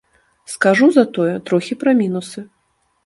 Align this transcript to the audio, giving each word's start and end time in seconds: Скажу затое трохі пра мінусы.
Скажу 0.53 0.87
затое 0.95 1.35
трохі 1.49 1.77
пра 1.85 1.95
мінусы. 2.01 2.47